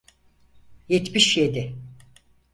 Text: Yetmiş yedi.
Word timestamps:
Yetmiş 0.89 1.37
yedi. 1.37 1.75